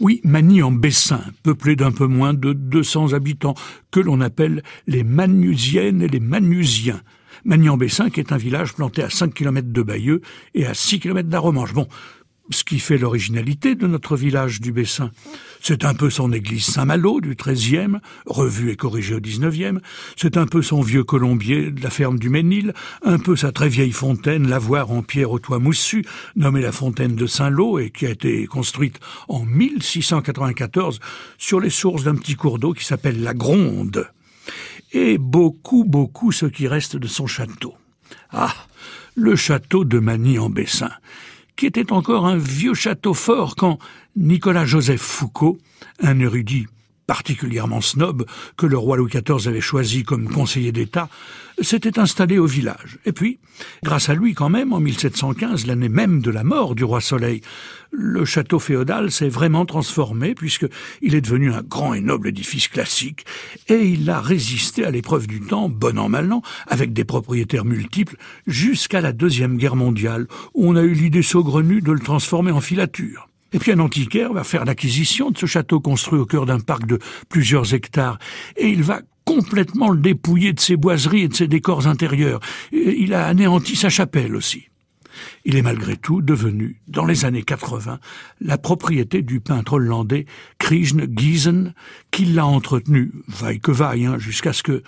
[0.00, 3.54] Oui, Magny en Bessin, peuplé d'un peu moins de 200 habitants,
[3.90, 7.02] que l'on appelle les Manusiennes et les Manusiens.
[7.44, 10.22] Magny en Bessin, qui est un village planté à 5 km de Bayeux
[10.54, 11.74] et à 6 km d'Aromanche.
[11.74, 11.88] Bon,
[12.50, 15.10] ce qui fait l'originalité de notre village du Bessin.
[15.60, 19.80] C'est un peu son église Saint-Malo du XIIIe, revue et corrigée au XIXe,
[20.16, 22.74] c'est un peu son vieux colombier de la ferme du Ménil,
[23.04, 26.04] un peu sa très vieille fontaine, lavoir en pierre au toit moussu,
[26.36, 28.98] nommée la fontaine de Saint-Lô et qui a été construite
[29.28, 31.00] en 1694
[31.38, 34.08] sur les sources d'un petit cours d'eau qui s'appelle la Gronde.
[34.92, 37.74] Et beaucoup, beaucoup ce qui reste de son château.
[38.30, 38.54] Ah,
[39.14, 40.90] le château de Magny en Bessin
[41.56, 43.78] qui était encore un vieux château fort quand
[44.16, 45.58] Nicolas Joseph Foucault,
[46.00, 46.66] un érudit
[47.06, 48.24] particulièrement snob
[48.56, 51.08] que le roi Louis XIV avait choisi comme conseiller d'État,
[51.60, 52.98] s'était installé au village.
[53.04, 53.38] Et puis,
[53.82, 57.40] grâce à lui quand même, en 1715, l'année même de la mort du roi Soleil,
[57.90, 63.26] le château féodal s'est vraiment transformé puisqu'il est devenu un grand et noble édifice classique
[63.68, 67.64] et il a résisté à l'épreuve du temps, bon an mal an, avec des propriétaires
[67.64, 72.50] multiples jusqu'à la Deuxième Guerre mondiale où on a eu l'idée saugrenue de le transformer
[72.50, 73.28] en filature.
[73.52, 76.86] Et puis un antiquaire va faire l'acquisition de ce château construit au cœur d'un parc
[76.86, 78.18] de plusieurs hectares,
[78.56, 82.40] et il va complètement le dépouiller de ses boiseries et de ses décors intérieurs.
[82.72, 84.68] Il a anéanti sa chapelle aussi.
[85.44, 87.98] Il est malgré tout devenu, dans les années 80,
[88.40, 90.26] la propriété du peintre hollandais
[90.58, 91.74] Krishne Giesen,
[92.10, 94.82] qui l'a entretenu, vaille que vaille, hein, jusqu'à ce que,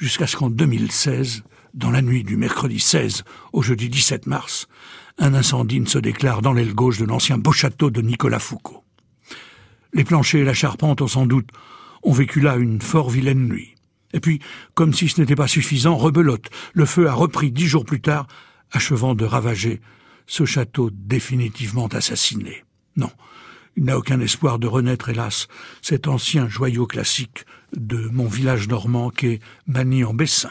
[0.00, 4.66] jusqu'à ce qu'en 2016, dans la nuit du mercredi 16 au jeudi 17 mars,
[5.18, 8.82] un incendie ne se déclare dans l'aile gauche de l'ancien beau château de Nicolas Foucault.
[9.92, 11.50] Les planchers et la charpente ont sans doute
[12.02, 13.74] ont vécu là une fort vilaine nuit.
[14.14, 14.40] Et puis,
[14.74, 18.26] comme si ce n'était pas suffisant, rebelote, le feu a repris dix jours plus tard,
[18.72, 19.82] achevant de ravager
[20.26, 22.64] ce château définitivement assassiné.
[22.96, 23.10] Non,
[23.80, 25.48] il n'a aucun espoir de renaître, hélas,
[25.80, 30.50] cet ancien joyau classique de mon village normand qu'est Magny en Bessin.